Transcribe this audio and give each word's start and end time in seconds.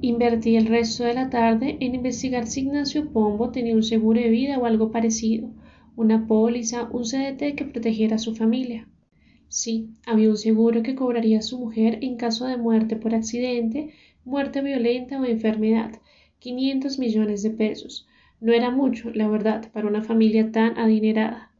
Invertí 0.00 0.54
el 0.54 0.66
resto 0.66 1.02
de 1.02 1.14
la 1.14 1.28
tarde 1.28 1.76
en 1.80 1.96
investigar 1.96 2.46
si 2.46 2.60
Ignacio 2.60 3.10
Pombo 3.10 3.50
tenía 3.50 3.74
un 3.74 3.82
seguro 3.82 4.20
de 4.20 4.28
vida 4.28 4.56
o 4.56 4.64
algo 4.64 4.92
parecido, 4.92 5.50
una 5.96 6.28
póliza, 6.28 6.88
un 6.92 7.04
CDT 7.04 7.56
que 7.56 7.64
protegiera 7.64 8.14
a 8.14 8.20
su 8.20 8.36
familia. 8.36 8.86
Sí, 9.48 9.88
había 10.06 10.28
un 10.30 10.36
seguro 10.36 10.84
que 10.84 10.94
cobraría 10.94 11.40
a 11.40 11.42
su 11.42 11.58
mujer 11.58 11.98
en 12.02 12.16
caso 12.16 12.46
de 12.46 12.56
muerte 12.56 12.94
por 12.94 13.12
accidente, 13.12 13.92
muerte 14.24 14.62
violenta 14.62 15.20
o 15.20 15.24
enfermedad, 15.24 15.98
500 16.38 17.00
millones 17.00 17.42
de 17.42 17.50
pesos. 17.50 18.06
No 18.40 18.52
era 18.52 18.70
mucho, 18.70 19.10
la 19.10 19.26
verdad, 19.26 19.68
para 19.72 19.88
una 19.88 20.04
familia 20.04 20.52
tan 20.52 20.78
adinerada. 20.78 21.50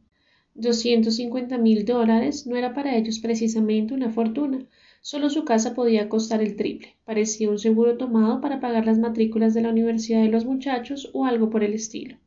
250 0.55 1.57
mil 1.57 1.83
dólares 1.83 2.47
no 2.47 2.55
era 2.55 2.73
para 2.73 2.95
ellos 2.95 3.19
precisamente 3.19 3.93
una 3.93 4.09
fortuna. 4.09 4.65
Solo 5.01 5.29
su 5.29 5.45
casa 5.45 5.73
podía 5.73 6.09
costar 6.09 6.41
el 6.41 6.55
triple. 6.55 6.97
Parecía 7.05 7.49
un 7.49 7.57
seguro 7.57 7.97
tomado 7.97 8.41
para 8.41 8.59
pagar 8.59 8.85
las 8.85 8.99
matrículas 8.99 9.53
de 9.53 9.61
la 9.61 9.69
universidad 9.69 10.21
de 10.21 10.29
los 10.29 10.45
muchachos 10.45 11.09
o 11.13 11.25
algo 11.25 11.49
por 11.49 11.63
el 11.63 11.73
estilo. 11.73 12.17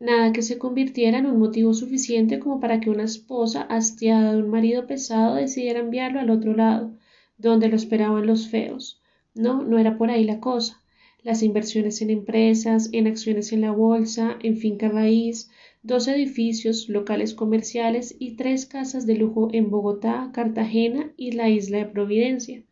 Nada 0.00 0.32
que 0.32 0.42
se 0.42 0.58
convirtiera 0.58 1.18
en 1.18 1.26
un 1.26 1.38
motivo 1.38 1.72
suficiente 1.72 2.38
como 2.38 2.60
para 2.60 2.80
que 2.80 2.90
una 2.90 3.04
esposa 3.04 3.62
hastiada 3.62 4.32
de 4.32 4.42
un 4.42 4.50
marido 4.50 4.86
pesado 4.86 5.36
decidiera 5.36 5.80
enviarlo 5.80 6.20
al 6.20 6.30
otro 6.30 6.54
lado, 6.54 6.92
donde 7.38 7.68
lo 7.68 7.76
esperaban 7.76 8.26
los 8.26 8.48
feos. 8.48 9.00
No, 9.34 9.62
no 9.62 9.78
era 9.78 9.96
por 9.96 10.10
ahí 10.10 10.24
la 10.24 10.40
cosa. 10.40 10.82
Las 11.26 11.42
inversiones 11.42 12.02
en 12.02 12.10
empresas, 12.10 12.88
en 12.92 13.08
acciones 13.08 13.50
en 13.50 13.62
la 13.62 13.72
bolsa, 13.72 14.38
en 14.44 14.56
finca 14.58 14.88
raíz, 14.88 15.50
dos 15.82 16.06
edificios, 16.06 16.88
locales 16.88 17.34
comerciales 17.34 18.14
y 18.20 18.36
tres 18.36 18.64
casas 18.64 19.06
de 19.06 19.16
lujo 19.16 19.48
en 19.52 19.68
Bogotá, 19.68 20.30
Cartagena 20.32 21.10
y 21.16 21.32
la 21.32 21.48
isla 21.48 21.78
de 21.78 21.86
Providencia. 21.86 22.62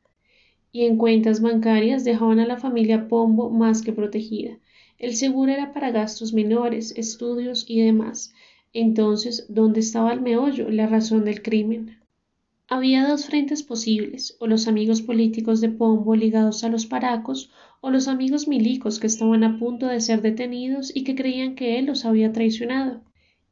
Y 0.71 0.85
en 0.85 0.99
cuentas 0.99 1.41
bancarias 1.41 2.05
dejaban 2.05 2.39
a 2.39 2.47
la 2.47 2.57
familia 2.57 3.09
Pombo 3.09 3.51
más 3.51 3.83
que 3.83 3.93
protegida. 3.93 4.61
El 5.01 5.17
seguro 5.17 5.51
era 5.51 5.73
para 5.73 5.91
gastos 5.91 6.33
menores, 6.33 6.97
estudios 6.97 7.65
y 7.67 7.81
demás. 7.81 8.35
Entonces, 8.73 9.47
¿dónde 9.49 9.81
estaba 9.81 10.13
el 10.13 10.21
meollo, 10.21 10.71
la 10.71 10.87
razón 10.87 11.25
del 11.25 11.43
crimen? 11.43 12.04
Había 12.67 13.07
dos 13.07 13.27
frentes 13.27 13.63
posibles, 13.63 14.39
o 14.41 14.47
los 14.47 14.69
amigos 14.69 15.03
políticos 15.03 15.61
de 15.61 15.69
Pombo 15.69 16.17
ligados 16.17 16.65
a 16.65 16.71
los 16.71 16.87
paracos, 16.87 17.51
o 17.83 17.91
los 17.91 18.09
amigos 18.09 18.49
milicos 18.49 18.99
que 18.99 19.07
estaban 19.07 19.45
a 19.45 19.59
punto 19.59 19.87
de 19.87 20.01
ser 20.01 20.23
detenidos 20.23 20.91
y 20.97 21.05
que 21.05 21.15
creían 21.15 21.57
que 21.57 21.79
él 21.79 21.85
los 21.85 22.07
había 22.07 22.33
traicionado. 22.33 23.03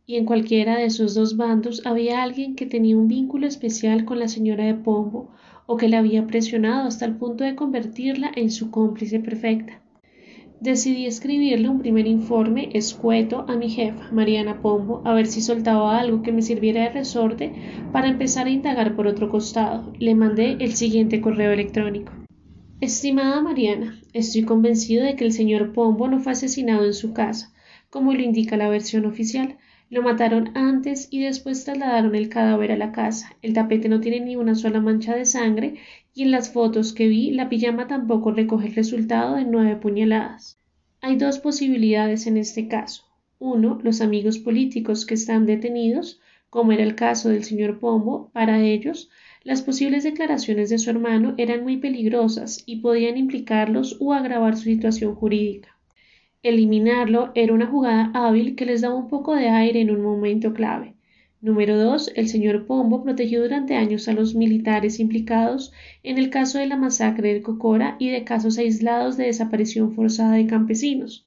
Y 0.07 0.17
en 0.17 0.25
cualquiera 0.25 0.79
de 0.79 0.87
esos 0.87 1.15
dos 1.15 1.37
bandos 1.37 1.85
había 1.85 2.23
alguien 2.23 2.57
que 2.57 2.65
tenía 2.65 2.97
un 2.97 3.07
vínculo 3.07 3.47
especial 3.47 4.07
con 4.07 4.19
la 4.19 4.29
señora 4.29 4.65
de 4.65 4.75
Pombo, 4.75 5.31
o 5.67 5.77
que 5.77 5.89
la 5.89 5.99
había 5.99 6.27
presionado 6.27 6.89
hasta 6.89 7.05
el 7.05 7.17
punto 7.17 7.45
de 7.45 7.55
convertirla 7.55 8.33
en 8.35 8.51
su 8.51 8.71
cómplice 8.71 9.21
perfecta. 9.21 9.82
Decidí 10.63 11.07
escribirle 11.07 11.69
un 11.69 11.81
primer 11.81 12.07
informe 12.07 12.71
escueto 12.73 13.45
a 13.49 13.57
mi 13.57 13.69
jefa, 13.69 14.13
Mariana 14.13 14.63
Pombo, 14.63 15.03
a 15.05 15.13
ver 15.13 15.27
si 15.27 15.41
soltaba 15.41 15.99
algo 15.99 16.23
que 16.23 16.31
me 16.31 16.41
sirviera 16.41 16.83
de 16.83 16.91
resorte 16.91 17.53
para 17.91 18.07
empezar 18.07 18.47
a 18.47 18.51
indagar 18.51 18.95
por 18.95 19.09
otro 19.09 19.29
costado. 19.29 19.93
Le 19.99 20.15
mandé 20.15 20.59
el 20.61 20.75
siguiente 20.75 21.21
correo 21.21 21.51
electrónico. 21.51 22.13
Estimada 22.81 23.43
Mariana, 23.43 23.99
estoy 24.13 24.45
convencido 24.45 25.05
de 25.05 25.17
que 25.17 25.25
el 25.25 25.33
señor 25.33 25.73
Pombo 25.73 26.07
no 26.07 26.21
fue 26.21 26.31
asesinado 26.31 26.85
en 26.85 26.95
su 26.95 27.13
casa, 27.13 27.53
como 27.91 28.15
lo 28.15 28.23
indica 28.23 28.57
la 28.57 28.69
versión 28.69 29.05
oficial. 29.05 29.59
Lo 29.93 30.01
mataron 30.01 30.57
antes 30.57 31.09
y 31.11 31.21
después 31.21 31.67
trasladaron 31.67 32.15
el 32.15 32.31
cadáver 32.31 32.73
a 32.73 32.79
la 32.79 32.93
casa. 32.93 33.37
El 33.43 33.53
tapete 33.53 33.91
no 33.91 34.01
tiene 34.01 34.21
ni 34.21 34.37
una 34.37 34.55
sola 34.55 34.81
mancha 34.81 35.15
de 35.15 35.27
sangre 35.27 35.75
y 36.15 36.23
en 36.23 36.31
las 36.31 36.51
fotos 36.51 36.95
que 36.95 37.09
vi 37.09 37.31
la 37.31 37.51
pijama 37.51 37.89
tampoco 37.89 38.31
recoge 38.33 38.69
el 38.69 38.75
resultado 38.75 39.37
de 39.37 39.45
nueve 39.45 39.77
puñaladas. 39.77 40.59
Hay 41.03 41.17
dos 41.17 41.41
posibilidades 41.41 42.27
en 42.27 42.39
este 42.39 42.69
caso. 42.69 43.05
Uno, 43.39 43.81
los 43.83 44.01
amigos 44.01 44.39
políticos 44.39 45.05
que 45.05 45.13
están 45.13 45.45
detenidos, 45.45 46.23
como 46.49 46.73
era 46.73 46.85
el 46.85 46.95
caso 46.95 47.29
del 47.29 47.45
señor 47.45 47.79
Pombo, 47.79 48.31
para 48.33 48.63
ellos 48.63 49.11
las 49.45 49.61
posibles 49.61 50.05
declaraciones 50.05 50.71
de 50.71 50.79
su 50.79 50.89
hermano 50.89 51.35
eran 51.37 51.65
muy 51.65 51.77
peligrosas 51.77 52.63
y 52.65 52.77
podían 52.77 53.19
implicarlos 53.19 53.99
o 54.01 54.15
agravar 54.15 54.57
su 54.57 54.63
situación 54.63 55.15
jurídica. 55.15 55.77
Eliminarlo 56.45 57.31
era 57.37 57.55
una 57.55 57.69
jugada 57.69 58.11
hábil 58.15 58.57
que 58.57 58.67
les 58.67 58.81
daba 58.81 58.97
un 58.97 59.09
poco 59.09 59.37
de 59.37 59.49
aire 59.49 59.81
en 59.81 59.93
un 59.93 60.03
momento 60.03 60.53
clave. 60.53 60.97
Número 61.41 61.79
2. 61.79 62.15
El 62.17 62.27
señor 62.29 62.67
Pombo 62.67 63.05
protegió 63.05 63.43
durante 63.43 63.77
años 63.77 64.09
a 64.09 64.13
los 64.13 64.35
militares 64.35 64.99
implicados 64.99 65.73
en 66.03 66.19
el 66.19 66.31
caso 66.31 66.59
de 66.59 66.67
la 66.67 66.77
masacre 66.77 67.33
del 67.33 67.43
Cocora 67.43 67.95
y 68.01 68.11
de 68.11 68.25
casos 68.25 68.59
aislados 68.59 69.17
de 69.17 69.27
desaparición 69.27 69.93
forzada 69.93 70.35
de 70.35 70.49
campesinos. 70.49 71.27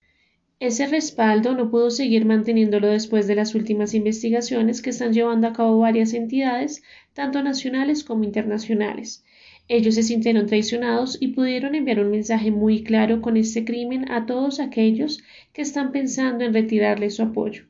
Ese 0.59 0.85
respaldo 0.85 1.55
no 1.55 1.71
pudo 1.71 1.91
seguir 1.91 2.25
manteniéndolo 2.25 2.87
después 2.87 3.25
de 3.25 3.35
las 3.35 3.55
últimas 3.55 3.93
investigaciones 3.93 4.81
que 4.81 4.89
están 4.89 5.13
llevando 5.13 5.47
a 5.47 5.53
cabo 5.53 5.79
varias 5.79 6.13
entidades, 6.13 6.83
tanto 7.13 7.41
nacionales 7.41 8.03
como 8.03 8.25
internacionales. 8.25 9.23
Ellos 9.67 9.95
se 9.95 10.03
sintieron 10.03 10.45
traicionados 10.45 11.17
y 11.19 11.29
pudieron 11.29 11.73
enviar 11.73 11.99
un 11.99 12.11
mensaje 12.11 12.51
muy 12.51 12.83
claro 12.83 13.21
con 13.21 13.35
este 13.35 13.65
crimen 13.65 14.11
a 14.11 14.27
todos 14.27 14.59
aquellos 14.59 15.23
que 15.53 15.63
están 15.63 15.91
pensando 15.91 16.45
en 16.45 16.53
retirarle 16.53 17.09
su 17.09 17.23
apoyo. 17.23 17.63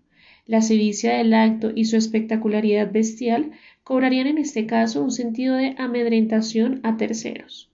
La 0.45 0.61
sevicia 0.61 1.15
del 1.15 1.33
acto 1.33 1.71
y 1.73 1.85
su 1.85 1.95
espectacularidad 1.95 2.91
bestial 2.91 3.51
cobrarían 3.83 4.27
en 4.27 4.37
este 4.37 4.65
caso 4.65 5.01
un 5.03 5.11
sentido 5.11 5.55
de 5.55 5.73
amedrentación 5.77 6.81
a 6.83 6.97
terceros. 6.97 7.69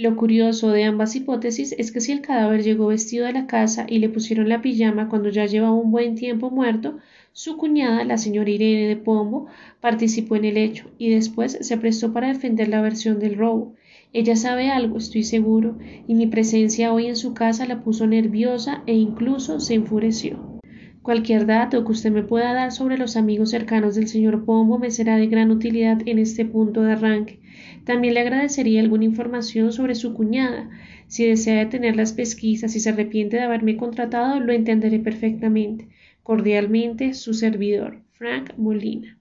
Lo 0.00 0.16
curioso 0.16 0.70
de 0.70 0.84
ambas 0.84 1.14
hipótesis 1.14 1.74
es 1.76 1.92
que 1.92 2.00
si 2.00 2.10
el 2.10 2.22
cadáver 2.22 2.62
llegó 2.62 2.86
vestido 2.86 3.26
de 3.26 3.34
la 3.34 3.46
casa 3.46 3.84
y 3.86 3.98
le 3.98 4.08
pusieron 4.08 4.48
la 4.48 4.62
pijama 4.62 5.10
cuando 5.10 5.28
ya 5.28 5.44
llevaba 5.44 5.74
un 5.74 5.90
buen 5.92 6.14
tiempo 6.14 6.48
muerto, 6.48 6.96
su 7.34 7.58
cuñada, 7.58 8.02
la 8.04 8.16
señora 8.16 8.48
Irene 8.48 8.88
de 8.88 8.96
Pombo, 8.96 9.48
participó 9.82 10.36
en 10.36 10.46
el 10.46 10.56
hecho 10.56 10.86
y 10.96 11.10
después 11.10 11.58
se 11.60 11.76
prestó 11.76 12.14
para 12.14 12.28
defender 12.28 12.68
la 12.68 12.80
versión 12.80 13.18
del 13.18 13.36
robo. 13.36 13.74
Ella 14.14 14.36
sabe 14.36 14.70
algo, 14.70 14.96
estoy 14.96 15.22
seguro, 15.22 15.76
y 16.08 16.14
mi 16.14 16.26
presencia 16.26 16.94
hoy 16.94 17.06
en 17.06 17.16
su 17.16 17.34
casa 17.34 17.66
la 17.66 17.82
puso 17.82 18.06
nerviosa 18.06 18.82
e 18.86 18.94
incluso 18.94 19.60
se 19.60 19.74
enfureció. 19.74 20.59
Cualquier 21.02 21.46
dato 21.46 21.82
que 21.84 21.92
usted 21.92 22.10
me 22.10 22.22
pueda 22.22 22.52
dar 22.52 22.72
sobre 22.72 22.98
los 22.98 23.16
amigos 23.16 23.50
cercanos 23.50 23.94
del 23.94 24.06
señor 24.06 24.44
Pombo 24.44 24.78
me 24.78 24.90
será 24.90 25.16
de 25.16 25.28
gran 25.28 25.50
utilidad 25.50 26.02
en 26.04 26.18
este 26.18 26.44
punto 26.44 26.82
de 26.82 26.92
arranque. 26.92 27.40
También 27.84 28.12
le 28.12 28.20
agradecería 28.20 28.82
alguna 28.82 29.06
información 29.06 29.72
sobre 29.72 29.94
su 29.94 30.12
cuñada. 30.12 30.68
Si 31.06 31.24
desea 31.24 31.58
detener 31.58 31.96
las 31.96 32.12
pesquisas 32.12 32.76
y 32.76 32.80
se 32.80 32.90
arrepiente 32.90 33.38
de 33.38 33.44
haberme 33.44 33.78
contratado, 33.78 34.40
lo 34.40 34.52
entenderé 34.52 34.98
perfectamente. 34.98 35.88
Cordialmente, 36.22 37.14
su 37.14 37.32
servidor, 37.32 38.02
Frank 38.12 38.52
Molina. 38.58 39.18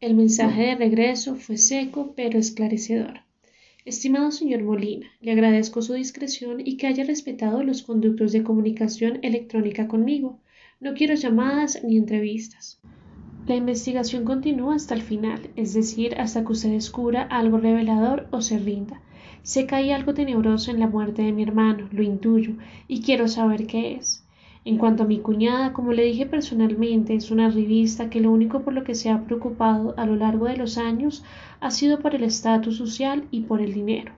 El 0.00 0.14
mensaje 0.14 0.62
de 0.62 0.74
regreso 0.76 1.34
fue 1.34 1.56
seco 1.56 2.12
pero 2.14 2.38
esclarecedor. 2.38 3.22
Estimado 3.84 4.30
señor 4.30 4.62
Molina, 4.62 5.08
le 5.20 5.32
agradezco 5.32 5.82
su 5.82 5.94
discreción 5.94 6.60
y 6.64 6.76
que 6.76 6.86
haya 6.86 7.02
respetado 7.02 7.64
los 7.64 7.82
conductos 7.82 8.30
de 8.30 8.44
comunicación 8.44 9.18
electrónica 9.22 9.88
conmigo. 9.88 10.38
No 10.80 10.94
quiero 10.94 11.16
llamadas 11.16 11.82
ni 11.82 11.96
entrevistas. 11.96 12.80
La 13.48 13.56
investigación 13.56 14.24
continúa 14.24 14.76
hasta 14.76 14.94
el 14.94 15.02
final, 15.02 15.50
es 15.56 15.74
decir, 15.74 16.14
hasta 16.20 16.44
que 16.44 16.52
usted 16.52 16.70
descubra 16.70 17.22
algo 17.22 17.58
revelador 17.58 18.28
o 18.30 18.42
se 18.42 18.60
rinda. 18.60 19.00
Sé 19.42 19.66
que 19.66 19.74
hay 19.74 19.90
algo 19.90 20.14
tenebroso 20.14 20.70
en 20.70 20.78
la 20.78 20.86
muerte 20.86 21.22
de 21.22 21.32
mi 21.32 21.42
hermano, 21.42 21.88
lo 21.90 22.04
intuyo, 22.04 22.52
y 22.86 23.02
quiero 23.02 23.26
saber 23.26 23.66
qué 23.66 23.94
es. 23.94 24.24
En 24.64 24.78
cuanto 24.78 25.02
a 25.02 25.06
mi 25.06 25.18
cuñada, 25.18 25.72
como 25.72 25.92
le 25.92 26.04
dije 26.04 26.26
personalmente, 26.26 27.16
es 27.16 27.32
una 27.32 27.50
revista 27.50 28.08
que 28.08 28.20
lo 28.20 28.30
único 28.30 28.62
por 28.62 28.72
lo 28.72 28.84
que 28.84 28.94
se 28.94 29.10
ha 29.10 29.24
preocupado 29.24 29.94
a 29.96 30.06
lo 30.06 30.14
largo 30.14 30.46
de 30.46 30.58
los 30.58 30.78
años 30.78 31.24
ha 31.58 31.72
sido 31.72 31.98
por 31.98 32.14
el 32.14 32.22
estatus 32.22 32.76
social 32.76 33.24
y 33.32 33.40
por 33.40 33.60
el 33.60 33.74
dinero. 33.74 34.12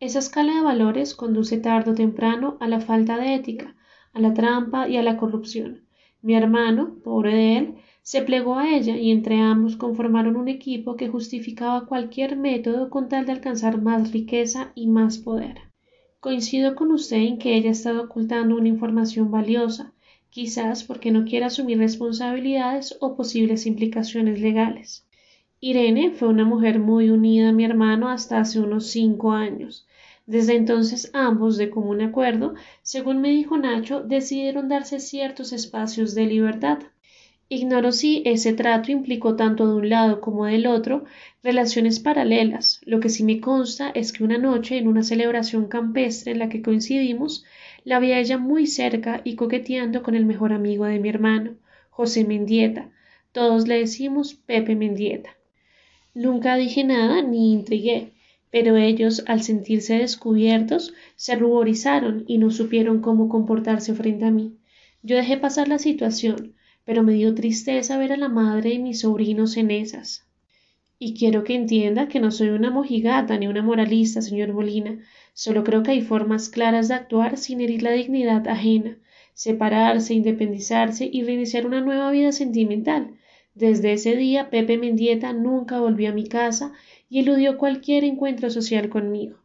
Esa 0.00 0.18
escala 0.18 0.52
de 0.56 0.62
valores 0.62 1.14
conduce 1.14 1.58
tarde 1.58 1.92
o 1.92 1.94
temprano 1.94 2.56
a 2.58 2.66
la 2.66 2.80
falta 2.80 3.18
de 3.18 3.36
ética, 3.36 3.76
a 4.12 4.20
la 4.20 4.34
trampa 4.34 4.88
y 4.88 4.96
a 4.96 5.02
la 5.02 5.16
corrupción. 5.16 5.82
Mi 6.22 6.34
hermano, 6.34 6.96
pobre 7.02 7.34
de 7.34 7.56
él, 7.58 7.74
se 8.02 8.22
plegó 8.22 8.56
a 8.56 8.74
ella 8.74 8.96
y 8.96 9.10
entre 9.10 9.38
ambos 9.40 9.76
conformaron 9.76 10.36
un 10.36 10.48
equipo 10.48 10.96
que 10.96 11.08
justificaba 11.08 11.86
cualquier 11.86 12.36
método 12.36 12.90
con 12.90 13.08
tal 13.08 13.26
de 13.26 13.32
alcanzar 13.32 13.80
más 13.80 14.12
riqueza 14.12 14.72
y 14.74 14.86
más 14.86 15.18
poder. 15.18 15.58
Coincido 16.18 16.74
con 16.74 16.92
usted 16.92 17.18
en 17.18 17.38
que 17.38 17.54
ella 17.54 17.68
ha 17.68 17.72
estado 17.72 18.02
ocultando 18.02 18.56
una 18.56 18.68
información 18.68 19.30
valiosa, 19.30 19.92
quizás 20.30 20.84
porque 20.84 21.10
no 21.10 21.24
quiere 21.24 21.46
asumir 21.46 21.78
responsabilidades 21.78 22.96
o 23.00 23.16
posibles 23.16 23.66
implicaciones 23.66 24.40
legales. 24.40 25.06
Irene 25.60 26.10
fue 26.10 26.28
una 26.28 26.44
mujer 26.44 26.78
muy 26.78 27.10
unida 27.10 27.50
a 27.50 27.52
mi 27.52 27.64
hermano 27.64 28.08
hasta 28.08 28.40
hace 28.40 28.60
unos 28.60 28.86
cinco 28.86 29.32
años. 29.32 29.86
Desde 30.30 30.54
entonces 30.54 31.10
ambos, 31.12 31.56
de 31.56 31.70
común 31.70 32.02
acuerdo, 32.02 32.54
según 32.82 33.20
me 33.20 33.30
dijo 33.30 33.58
Nacho, 33.58 34.00
decidieron 34.04 34.68
darse 34.68 35.00
ciertos 35.00 35.52
espacios 35.52 36.14
de 36.14 36.26
libertad. 36.26 36.78
Ignoro 37.48 37.90
si 37.90 38.22
ese 38.24 38.52
trato 38.52 38.92
implicó 38.92 39.34
tanto 39.34 39.66
de 39.66 39.74
un 39.74 39.88
lado 39.88 40.20
como 40.20 40.46
del 40.46 40.68
otro 40.68 41.02
relaciones 41.42 41.98
paralelas. 41.98 42.80
Lo 42.84 43.00
que 43.00 43.08
sí 43.08 43.24
me 43.24 43.40
consta 43.40 43.90
es 43.90 44.12
que 44.12 44.22
una 44.22 44.38
noche, 44.38 44.78
en 44.78 44.86
una 44.86 45.02
celebración 45.02 45.66
campestre 45.66 46.30
en 46.30 46.38
la 46.38 46.48
que 46.48 46.62
coincidimos, 46.62 47.44
la 47.82 47.98
vi 47.98 48.12
a 48.12 48.20
ella 48.20 48.38
muy 48.38 48.68
cerca 48.68 49.22
y 49.24 49.34
coqueteando 49.34 50.04
con 50.04 50.14
el 50.14 50.26
mejor 50.26 50.52
amigo 50.52 50.84
de 50.84 51.00
mi 51.00 51.08
hermano, 51.08 51.56
José 51.90 52.24
Mendieta. 52.24 52.88
Todos 53.32 53.66
le 53.66 53.80
decimos 53.80 54.34
Pepe 54.34 54.76
Mendieta. 54.76 55.30
Nunca 56.14 56.54
dije 56.54 56.84
nada 56.84 57.20
ni 57.20 57.52
intrigué, 57.52 58.12
pero 58.50 58.76
ellos, 58.76 59.22
al 59.26 59.42
sentirse 59.42 59.98
descubiertos, 59.98 60.92
se 61.16 61.36
ruborizaron 61.36 62.24
y 62.26 62.38
no 62.38 62.50
supieron 62.50 63.00
cómo 63.00 63.28
comportarse 63.28 63.94
frente 63.94 64.24
a 64.24 64.30
mí. 64.30 64.56
Yo 65.02 65.16
dejé 65.16 65.36
pasar 65.36 65.68
la 65.68 65.78
situación, 65.78 66.54
pero 66.84 67.02
me 67.02 67.14
dio 67.14 67.34
tristeza 67.34 67.98
ver 67.98 68.12
a 68.12 68.16
la 68.16 68.28
madre 68.28 68.70
de 68.70 68.78
mis 68.78 69.00
sobrinos 69.00 69.56
en 69.56 69.70
esas. 69.70 70.26
Y 70.98 71.14
quiero 71.14 71.44
que 71.44 71.54
entienda 71.54 72.08
que 72.08 72.20
no 72.20 72.30
soy 72.30 72.48
una 72.48 72.70
mojigata 72.70 73.38
ni 73.38 73.46
una 73.46 73.62
moralista, 73.62 74.20
señor 74.20 74.52
Molina. 74.52 74.98
Solo 75.32 75.64
creo 75.64 75.82
que 75.82 75.92
hay 75.92 76.02
formas 76.02 76.50
claras 76.50 76.88
de 76.88 76.94
actuar 76.94 77.38
sin 77.38 77.62
herir 77.62 77.82
la 77.82 77.92
dignidad 77.92 78.46
ajena, 78.48 78.98
separarse, 79.32 80.12
independizarse 80.12 81.08
y 81.10 81.22
reiniciar 81.22 81.64
una 81.64 81.80
nueva 81.80 82.10
vida 82.10 82.32
sentimental. 82.32 83.14
Desde 83.54 83.92
ese 83.92 84.16
día 84.16 84.48
Pepe 84.48 84.78
Mendieta 84.78 85.32
nunca 85.32 85.80
volvió 85.80 86.10
a 86.10 86.14
mi 86.14 86.26
casa 86.26 86.72
y 87.08 87.20
eludió 87.20 87.58
cualquier 87.58 88.04
encuentro 88.04 88.48
social 88.48 88.88
conmigo. 88.88 89.38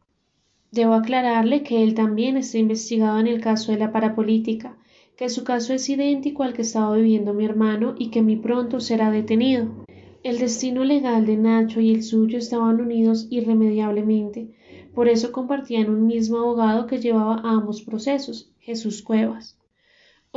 Debo 0.71 0.93
aclararle 0.93 1.63
que 1.63 1.81
él 1.83 1.95
también 1.95 2.37
está 2.37 2.57
investigado 2.57 3.19
en 3.19 3.27
el 3.27 3.41
caso 3.41 3.71
de 3.71 3.79
la 3.79 3.91
parapolítica, 3.91 4.77
que 5.17 5.29
su 5.29 5.43
caso 5.43 5.73
es 5.73 5.89
idéntico 5.89 6.43
al 6.43 6.53
que 6.53 6.61
estaba 6.61 6.95
viviendo 6.95 7.33
mi 7.33 7.45
hermano 7.45 7.95
y 7.97 8.09
que 8.09 8.21
muy 8.21 8.35
pronto 8.35 8.79
será 8.79 9.09
detenido. 9.09 9.85
El 10.23 10.37
destino 10.37 10.83
legal 10.83 11.25
de 11.25 11.37
Nacho 11.37 11.81
y 11.81 11.91
el 11.91 12.03
suyo 12.03 12.37
estaban 12.37 12.81
unidos 12.81 13.27
irremediablemente, 13.29 14.49
por 14.93 15.07
eso 15.07 15.31
compartían 15.31 15.89
un 15.89 16.07
mismo 16.07 16.39
abogado 16.39 16.87
que 16.87 16.99
llevaba 16.99 17.35
a 17.35 17.51
ambos 17.51 17.81
procesos, 17.81 18.51
Jesús 18.59 19.01
Cuevas. 19.01 19.57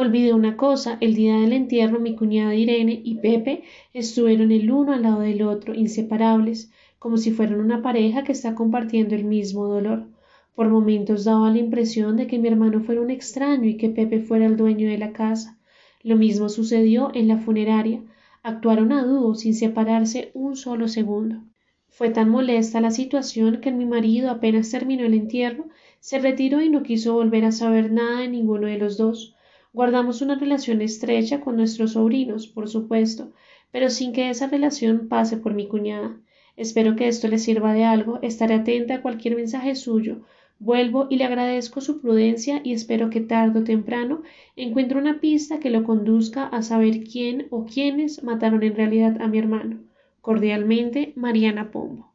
Olvidé 0.00 0.32
una 0.32 0.56
cosa, 0.56 0.96
el 1.00 1.16
día 1.16 1.40
del 1.40 1.52
entierro 1.52 1.98
mi 1.98 2.14
cuñada 2.14 2.54
Irene 2.54 3.00
y 3.02 3.16
Pepe 3.16 3.64
estuvieron 3.92 4.52
el 4.52 4.70
uno 4.70 4.92
al 4.92 5.02
lado 5.02 5.22
del 5.22 5.42
otro, 5.42 5.74
inseparables, 5.74 6.70
como 7.00 7.16
si 7.16 7.32
fueran 7.32 7.58
una 7.58 7.82
pareja 7.82 8.22
que 8.22 8.30
está 8.30 8.54
compartiendo 8.54 9.16
el 9.16 9.24
mismo 9.24 9.66
dolor. 9.66 10.06
Por 10.54 10.68
momentos 10.68 11.24
daba 11.24 11.50
la 11.50 11.58
impresión 11.58 12.16
de 12.16 12.28
que 12.28 12.38
mi 12.38 12.46
hermano 12.46 12.80
fuera 12.80 13.00
un 13.00 13.10
extraño 13.10 13.68
y 13.68 13.76
que 13.76 13.88
Pepe 13.90 14.20
fuera 14.20 14.46
el 14.46 14.56
dueño 14.56 14.88
de 14.88 14.98
la 14.98 15.12
casa. 15.12 15.58
Lo 16.04 16.14
mismo 16.14 16.48
sucedió 16.48 17.10
en 17.12 17.26
la 17.26 17.38
funeraria. 17.38 18.00
Actuaron 18.44 18.92
a 18.92 19.04
dúo 19.04 19.34
sin 19.34 19.52
separarse 19.52 20.30
un 20.32 20.54
solo 20.54 20.86
segundo. 20.86 21.42
Fue 21.88 22.10
tan 22.10 22.28
molesta 22.28 22.80
la 22.80 22.92
situación 22.92 23.60
que 23.60 23.72
mi 23.72 23.84
marido 23.84 24.30
apenas 24.30 24.70
terminó 24.70 25.04
el 25.04 25.14
entierro 25.14 25.66
se 25.98 26.20
retiró 26.20 26.60
y 26.60 26.68
no 26.68 26.84
quiso 26.84 27.14
volver 27.14 27.44
a 27.44 27.50
saber 27.50 27.90
nada 27.90 28.20
de 28.20 28.28
ninguno 28.28 28.68
de 28.68 28.78
los 28.78 28.96
dos. 28.96 29.34
Guardamos 29.72 30.22
una 30.22 30.34
relación 30.34 30.80
estrecha 30.80 31.40
con 31.40 31.56
nuestros 31.56 31.92
sobrinos, 31.92 32.46
por 32.46 32.68
supuesto, 32.68 33.32
pero 33.70 33.90
sin 33.90 34.12
que 34.12 34.30
esa 34.30 34.46
relación 34.46 35.08
pase 35.08 35.36
por 35.36 35.54
mi 35.54 35.68
cuñada. 35.68 36.16
Espero 36.56 36.96
que 36.96 37.06
esto 37.06 37.28
le 37.28 37.38
sirva 37.38 37.72
de 37.74 37.84
algo. 37.84 38.18
Estaré 38.22 38.54
atenta 38.54 38.94
a 38.94 39.02
cualquier 39.02 39.36
mensaje 39.36 39.74
suyo. 39.76 40.22
Vuelvo 40.58 41.06
y 41.08 41.16
le 41.16 41.24
agradezco 41.24 41.80
su 41.80 42.00
prudencia 42.00 42.60
y 42.64 42.72
espero 42.72 43.10
que 43.10 43.20
tarde 43.20 43.60
o 43.60 43.64
temprano 43.64 44.22
encuentre 44.56 44.98
una 44.98 45.20
pista 45.20 45.60
que 45.60 45.70
lo 45.70 45.84
conduzca 45.84 46.46
a 46.46 46.62
saber 46.62 47.04
quién 47.04 47.46
o 47.50 47.64
quiénes 47.64 48.24
mataron 48.24 48.64
en 48.64 48.74
realidad 48.74 49.20
a 49.20 49.28
mi 49.28 49.38
hermano. 49.38 49.78
Cordialmente, 50.20 51.12
Mariana 51.14 51.70
Pombo. 51.70 52.12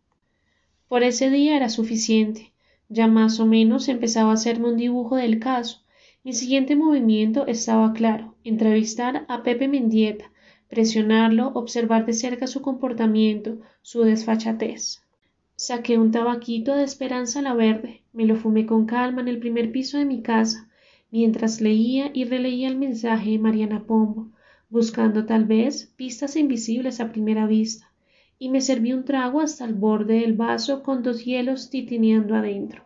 Por 0.89 1.03
ese 1.03 1.29
día 1.29 1.55
era 1.55 1.69
suficiente. 1.69 2.51
Ya 2.89 3.07
más 3.07 3.39
o 3.39 3.45
menos 3.45 3.87
empezaba 3.87 4.31
a 4.31 4.33
hacerme 4.33 4.69
un 4.69 4.77
dibujo 4.77 5.15
del 5.15 5.39
caso. 5.39 5.82
Mi 6.25 6.31
siguiente 6.31 6.77
movimiento 6.77 7.47
estaba 7.47 7.91
claro 7.91 8.35
entrevistar 8.45 9.25
a 9.27 9.43
Pepe 9.43 9.67
Mendieta, 9.67 10.31
presionarlo, 10.69 11.51
observar 11.53 12.05
de 12.05 12.13
cerca 12.13 12.47
su 12.47 12.61
comportamiento, 12.61 13.59
su 13.81 14.03
desfachatez. 14.03 15.03
Saqué 15.57 15.97
un 15.97 16.11
tabaquito 16.11 16.75
de 16.75 16.85
Esperanza 16.85 17.41
la 17.41 17.53
Verde, 17.53 18.03
me 18.13 18.25
lo 18.25 18.37
fumé 18.37 18.65
con 18.65 18.85
calma 18.85 19.19
en 19.19 19.27
el 19.27 19.39
primer 19.39 19.73
piso 19.73 19.97
de 19.97 20.05
mi 20.05 20.21
casa, 20.21 20.69
mientras 21.11 21.59
leía 21.59 22.09
y 22.13 22.23
releía 22.23 22.69
el 22.69 22.77
mensaje 22.77 23.31
de 23.31 23.39
Mariana 23.39 23.85
Pombo, 23.85 24.29
buscando 24.69 25.25
tal 25.25 25.43
vez 25.43 25.91
pistas 25.97 26.37
invisibles 26.37 27.01
a 27.01 27.11
primera 27.11 27.47
vista, 27.47 27.91
y 28.39 28.47
me 28.47 28.61
serví 28.61 28.93
un 28.93 29.03
trago 29.03 29.41
hasta 29.41 29.65
el 29.65 29.73
borde 29.73 30.21
del 30.21 30.37
vaso 30.37 30.83
con 30.83 31.03
dos 31.03 31.25
hielos 31.25 31.69
titineando 31.69 32.33
adentro. 32.33 32.85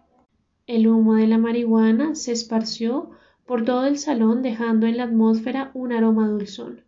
El 0.66 0.88
humo 0.88 1.14
de 1.14 1.28
la 1.28 1.38
marihuana 1.38 2.16
se 2.16 2.32
esparció 2.32 3.12
por 3.48 3.64
todo 3.64 3.86
el 3.86 3.98
salón 3.98 4.44
dejando 4.44 4.86
en 4.88 4.98
la 4.98 5.06
atmósfera 5.06 5.72
un 5.74 5.94
aroma 5.94 6.28
dulzón. 6.28 6.82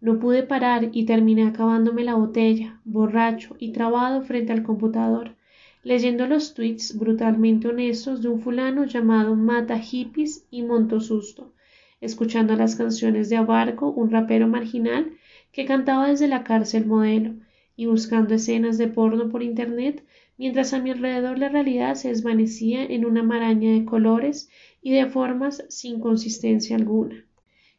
No 0.00 0.18
pude 0.18 0.42
parar 0.42 0.90
y 0.92 1.06
terminé 1.06 1.46
acabándome 1.46 2.04
la 2.04 2.14
botella, 2.14 2.78
borracho 2.84 3.56
y 3.58 3.72
trabado 3.72 4.20
frente 4.22 4.52
al 4.52 4.62
computador, 4.62 5.34
leyendo 5.82 6.26
los 6.26 6.52
tweets 6.52 6.98
brutalmente 6.98 7.68
honestos 7.68 8.20
de 8.20 8.28
un 8.28 8.40
fulano 8.40 8.84
llamado 8.84 9.34
Mata 9.34 9.78
Hippies 9.78 10.46
y 10.50 10.62
Monto 10.62 11.00
Susto, 11.00 11.52
escuchando 12.00 12.56
las 12.56 12.76
canciones 12.76 13.30
de 13.30 13.36
Abarco, 13.36 13.90
un 13.90 14.10
rapero 14.10 14.48
marginal 14.48 15.12
que 15.50 15.64
cantaba 15.64 16.08
desde 16.08 16.28
la 16.28 16.44
cárcel 16.44 16.84
modelo, 16.84 17.34
y 17.82 17.86
buscando 17.86 18.34
escenas 18.34 18.78
de 18.78 18.86
porno 18.86 19.28
por 19.28 19.42
internet, 19.42 20.04
mientras 20.38 20.72
a 20.72 20.78
mi 20.78 20.92
alrededor 20.92 21.36
la 21.40 21.48
realidad 21.48 21.96
se 21.96 22.10
desvanecía 22.10 22.84
en 22.84 23.04
una 23.04 23.24
maraña 23.24 23.72
de 23.72 23.84
colores 23.84 24.50
y 24.80 24.92
de 24.92 25.06
formas 25.06 25.64
sin 25.68 25.98
consistencia 25.98 26.76
alguna. 26.76 27.26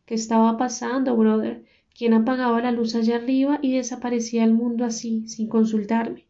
¿Qué 0.05 0.15
estaba 0.15 0.57
pasando, 0.57 1.15
brother? 1.15 1.63
quien 1.97 2.13
apagaba 2.13 2.59
la 2.59 2.71
luz 2.73 2.95
allá 2.95 3.15
arriba 3.15 3.59
y 3.61 3.77
desaparecía 3.77 4.43
el 4.43 4.53
mundo 4.53 4.83
así, 4.83 5.25
sin 5.27 5.47
consultarme. 5.47 6.27